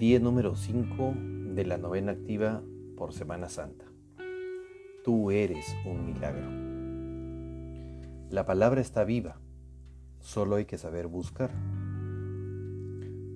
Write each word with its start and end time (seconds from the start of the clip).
Día 0.00 0.18
número 0.18 0.56
5 0.56 1.12
de 1.54 1.66
la 1.66 1.76
novena 1.76 2.12
activa 2.12 2.62
por 2.96 3.12
Semana 3.12 3.50
Santa. 3.50 3.84
Tú 5.04 5.30
eres 5.30 5.76
un 5.84 6.06
milagro. 6.06 6.48
La 8.30 8.46
palabra 8.46 8.80
está 8.80 9.04
viva, 9.04 9.42
solo 10.18 10.56
hay 10.56 10.64
que 10.64 10.78
saber 10.78 11.06
buscar. 11.06 11.50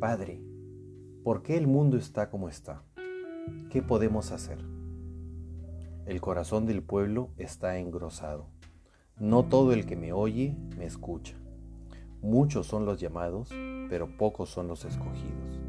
Padre, 0.01 0.41
¿por 1.23 1.43
qué 1.43 1.59
el 1.59 1.67
mundo 1.67 1.99
está 1.99 2.31
como 2.31 2.49
está? 2.49 2.83
¿Qué 3.69 3.83
podemos 3.83 4.33
hacer? 4.33 4.57
El 6.07 6.23
corazón 6.23 6.65
del 6.65 6.83
pueblo 6.83 7.29
está 7.37 7.77
engrosado. 7.77 8.49
No 9.19 9.45
todo 9.45 9.75
el 9.75 9.85
que 9.85 9.97
me 9.97 10.15
oye 10.15 10.57
me 10.79 10.87
escucha. 10.87 11.37
Muchos 12.23 12.67
son 12.67 12.87
los 12.87 12.99
llamados, 12.99 13.51
pero 13.91 14.17
pocos 14.17 14.49
son 14.49 14.67
los 14.67 14.87
escogidos. 14.87 15.64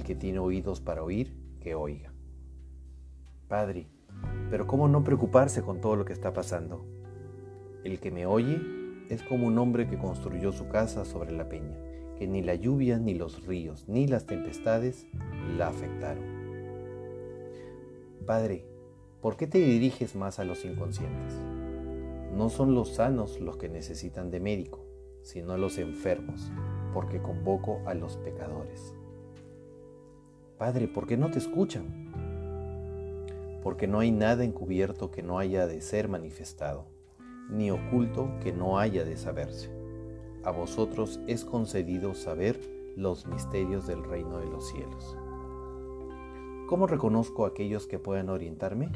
El 0.00 0.06
que 0.06 0.14
tiene 0.14 0.38
oídos 0.38 0.80
para 0.80 1.02
oír, 1.02 1.36
que 1.60 1.74
oiga. 1.74 2.10
Padre, 3.48 3.86
pero 4.48 4.66
¿cómo 4.66 4.88
no 4.88 5.04
preocuparse 5.04 5.60
con 5.60 5.82
todo 5.82 5.94
lo 5.94 6.06
que 6.06 6.14
está 6.14 6.32
pasando? 6.32 6.86
El 7.84 8.00
que 8.00 8.10
me 8.10 8.24
oye 8.24 8.62
es 9.10 9.22
como 9.22 9.46
un 9.46 9.58
hombre 9.58 9.86
que 9.86 9.98
construyó 9.98 10.52
su 10.52 10.68
casa 10.68 11.04
sobre 11.04 11.32
la 11.32 11.50
peña, 11.50 11.76
que 12.16 12.26
ni 12.26 12.40
la 12.40 12.54
lluvia, 12.54 12.98
ni 12.98 13.12
los 13.12 13.44
ríos, 13.44 13.90
ni 13.90 14.06
las 14.06 14.24
tempestades 14.24 15.06
la 15.58 15.68
afectaron. 15.68 16.24
Padre, 18.24 18.64
¿por 19.20 19.36
qué 19.36 19.46
te 19.46 19.58
diriges 19.58 20.16
más 20.16 20.38
a 20.38 20.44
los 20.44 20.64
inconscientes? 20.64 21.34
No 22.34 22.48
son 22.48 22.74
los 22.74 22.94
sanos 22.94 23.38
los 23.38 23.58
que 23.58 23.68
necesitan 23.68 24.30
de 24.30 24.40
médico, 24.40 24.82
sino 25.20 25.58
los 25.58 25.76
enfermos, 25.76 26.50
porque 26.94 27.20
convoco 27.20 27.82
a 27.84 27.92
los 27.92 28.16
pecadores. 28.16 28.94
Padre, 30.60 30.88
¿por 30.88 31.06
qué 31.06 31.16
no 31.16 31.30
te 31.30 31.38
escuchan? 31.38 31.86
Porque 33.62 33.86
no 33.86 33.98
hay 33.98 34.10
nada 34.10 34.44
encubierto 34.44 35.10
que 35.10 35.22
no 35.22 35.38
haya 35.38 35.66
de 35.66 35.80
ser 35.80 36.06
manifestado, 36.06 36.84
ni 37.48 37.70
oculto 37.70 38.28
que 38.42 38.52
no 38.52 38.78
haya 38.78 39.02
de 39.02 39.16
saberse. 39.16 39.70
A 40.44 40.50
vosotros 40.50 41.18
es 41.26 41.46
concedido 41.46 42.12
saber 42.12 42.60
los 42.94 43.26
misterios 43.26 43.86
del 43.86 44.04
reino 44.04 44.38
de 44.38 44.50
los 44.50 44.68
cielos. 44.68 45.16
¿Cómo 46.68 46.86
reconozco 46.86 47.46
a 47.46 47.48
aquellos 47.48 47.86
que 47.86 47.98
puedan 47.98 48.28
orientarme? 48.28 48.92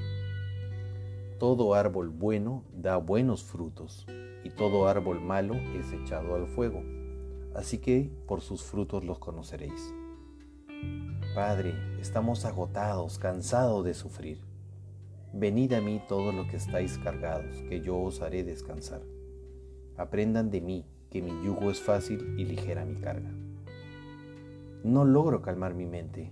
Todo 1.39 1.73
árbol 1.73 2.11
bueno 2.11 2.63
da 2.77 2.99
buenos 2.99 3.43
frutos 3.43 4.07
y 4.45 4.51
todo 4.51 4.87
árbol 4.87 5.19
malo 5.23 5.55
es 5.55 5.91
echado 5.95 6.35
al 6.35 6.47
fuego. 6.47 6.83
Así 7.55 7.79
que 7.79 8.11
por 8.27 8.43
sus 8.43 8.63
frutos 8.63 9.03
los 9.07 9.19
conoceréis. 9.19 9.95
Padre, 11.35 11.75
estamos 12.01 12.45
agotados, 12.45 13.19
cansados 13.19 13.85
de 13.85 13.93
sufrir. 13.95 14.39
Venid 15.33 15.73
a 15.73 15.81
mí 15.81 16.01
todos 16.07 16.33
los 16.33 16.47
que 16.47 16.59
estáis 16.59 16.97
cargados, 16.99 17.57
que 17.69 17.81
yo 17.81 17.99
os 17.99 18.23
haré 18.23 18.45
descansar. 18.45 19.03
Aprendan 19.97 20.53
de 20.53 20.61
mí, 20.61 20.87
que 21.11 21.23
mi 21.23 21.33
yugo 21.45 21.73
es 21.73 21.81
fácil 21.81 22.39
y 22.39 22.45
ligera 22.45 22.85
mi 22.85 23.01
carga. 23.01 23.33
No 24.85 25.05
logro 25.05 25.43
calmar 25.43 25.75
mi 25.75 25.87
mente. 25.87 26.31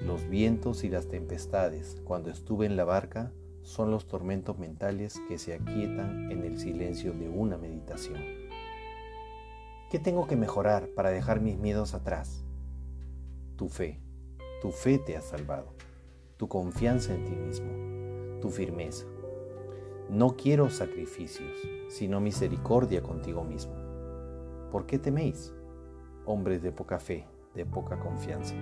Los 0.00 0.26
vientos 0.30 0.82
y 0.82 0.88
las 0.88 1.08
tempestades, 1.08 2.00
cuando 2.04 2.30
estuve 2.30 2.64
en 2.64 2.78
la 2.78 2.84
barca, 2.84 3.32
son 3.60 3.90
los 3.90 4.08
tormentos 4.08 4.58
mentales 4.58 5.20
que 5.28 5.36
se 5.36 5.52
aquietan 5.52 6.32
en 6.32 6.42
el 6.46 6.58
silencio 6.58 7.12
de 7.12 7.28
una 7.28 7.58
meditación. 7.58 8.18
¿Qué 9.90 9.98
tengo 9.98 10.26
que 10.26 10.36
mejorar 10.36 10.88
para 10.96 11.10
dejar 11.10 11.42
mis 11.42 11.58
miedos 11.58 11.92
atrás? 11.92 12.46
Tu 13.62 13.68
fe, 13.68 14.00
tu 14.60 14.72
fe 14.72 14.98
te 14.98 15.16
ha 15.16 15.20
salvado, 15.20 15.72
tu 16.36 16.48
confianza 16.48 17.14
en 17.14 17.24
ti 17.24 17.36
mismo, 17.36 18.40
tu 18.40 18.50
firmeza. 18.50 19.06
No 20.10 20.34
quiero 20.34 20.68
sacrificios, 20.68 21.52
sino 21.88 22.20
misericordia 22.20 23.04
contigo 23.04 23.44
mismo. 23.44 23.76
¿Por 24.72 24.84
qué 24.84 24.98
teméis, 24.98 25.54
hombres 26.24 26.60
de 26.64 26.72
poca 26.72 26.98
fe, 26.98 27.24
de 27.54 27.64
poca 27.64 28.00
confianza? 28.00 28.56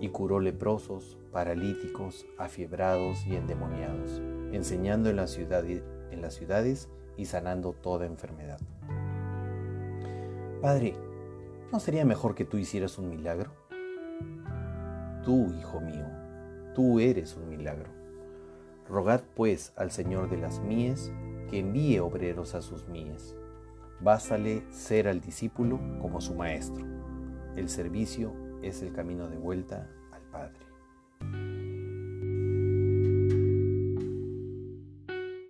y 0.00 0.08
curó 0.10 0.38
leprosos, 0.38 1.18
paralíticos, 1.32 2.24
afiebrados 2.38 3.26
y 3.26 3.34
endemoniados, 3.34 4.20
enseñando 4.52 5.10
en, 5.10 5.18
en 5.18 6.22
las 6.22 6.34
ciudades 6.34 6.88
y 7.16 7.24
sanando 7.24 7.72
toda 7.72 8.06
enfermedad. 8.06 8.60
Padre, 10.60 10.94
¿no 11.72 11.80
sería 11.80 12.04
mejor 12.04 12.34
que 12.34 12.44
tú 12.44 12.58
hicieras 12.58 12.98
un 12.98 13.08
milagro? 13.08 13.50
Tú, 15.24 15.54
hijo 15.58 15.80
mío, 15.80 16.06
tú 16.74 17.00
eres 17.00 17.34
un 17.34 17.48
milagro. 17.48 17.88
Rogad 18.86 19.22
pues 19.34 19.72
al 19.76 19.90
Señor 19.90 20.28
de 20.28 20.36
las 20.36 20.60
mies 20.60 21.10
que 21.48 21.60
envíe 21.60 21.98
obreros 21.98 22.54
a 22.54 22.60
sus 22.60 22.86
mies. 22.88 23.34
Bástale 24.00 24.64
ser 24.70 25.08
al 25.08 25.22
discípulo 25.22 25.80
como 26.00 26.20
su 26.20 26.34
maestro. 26.34 26.84
El 27.56 27.70
servicio 27.70 28.34
es 28.60 28.82
el 28.82 28.92
camino 28.92 29.28
de 29.28 29.38
vuelta 29.38 29.88
al 30.12 30.22
Padre. 30.30 30.71